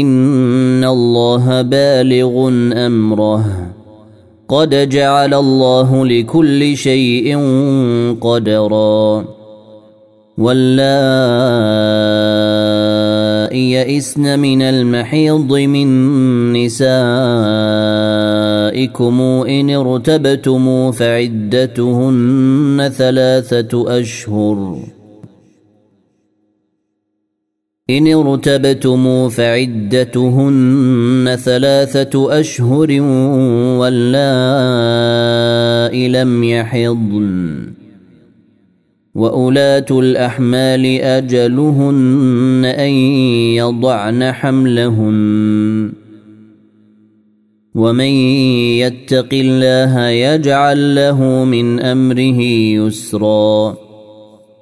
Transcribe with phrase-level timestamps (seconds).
[0.00, 2.48] ان الله بالغ
[2.86, 3.44] امره
[4.48, 7.38] قد جعل الله لكل شيء
[8.20, 9.24] قدرا.
[10.38, 12.04] واللائي
[13.72, 15.88] يئسن من المحيض من
[16.52, 16.84] نسائكم
[19.48, 24.76] ان ارتبتم فعدتهن ثلاثة اشهر.
[27.90, 33.00] إن ارتبتم فعدتهن ثلاثة أشهر
[33.80, 34.08] واللائي
[36.08, 37.72] لم يحضن.
[39.14, 42.90] وأولاة الأحمال أجلهن أن
[43.54, 45.92] يضعن حملهن.
[47.74, 48.10] ومن
[48.80, 53.83] يتق الله يجعل له من أمره يسرًا.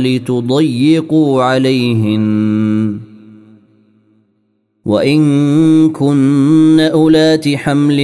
[0.00, 2.96] لتضيقوا عليهن.
[4.86, 7.96] وإن كن أولات حمل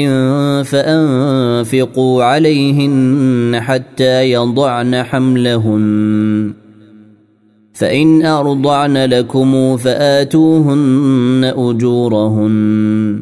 [0.64, 6.52] فأنفقوا عليهن حتى يضعن حملهن.
[7.72, 13.20] فإن أرضعن لكم فآتوهن أجورهن.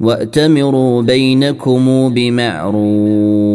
[0.00, 3.51] وأتمروا بينكم بمعروف.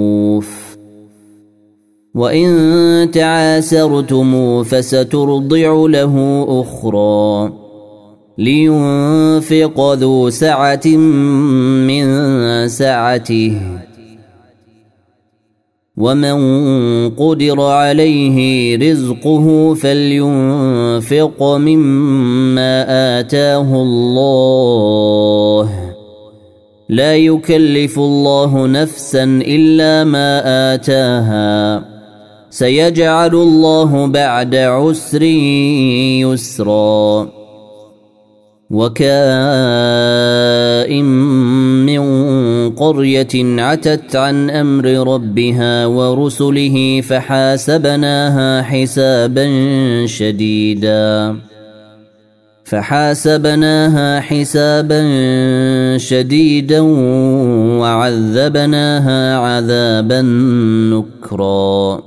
[2.16, 7.54] وإن تعاسرتم فسترضع له أخرى
[8.38, 10.88] لينفق ذو سعة
[11.88, 12.08] من
[12.68, 13.62] سعته.
[15.98, 16.38] ومن
[17.10, 22.86] قدر عليه رزقه فلينفق مما
[23.20, 25.70] آتاه الله.
[26.90, 30.42] لا يكلف الله نفسا إلا ما
[30.74, 31.97] آتاها.
[32.50, 35.24] سيجعل الله بعد عسر
[36.24, 37.28] يسرا.
[38.70, 39.06] وكائن
[41.86, 42.02] من
[42.70, 49.48] قرية عتت عن أمر ربها ورسله فحاسبناها حسابا
[50.06, 51.36] شديدا.
[52.66, 55.02] فحاسبناها حسابا
[55.98, 56.82] شديدا
[57.80, 60.22] وعذبناها عذابا
[60.92, 62.07] نكرا.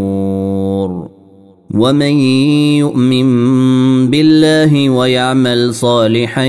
[1.73, 2.19] ومن
[2.83, 3.27] يؤمن
[4.09, 6.45] بالله ويعمل صالحا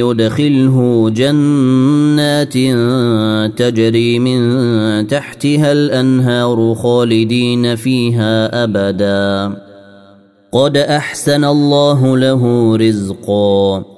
[0.00, 2.54] يدخله جنات
[3.58, 4.40] تجري من
[5.06, 9.56] تحتها الانهار خالدين فيها ابدا
[10.52, 13.97] قد احسن الله له رزقا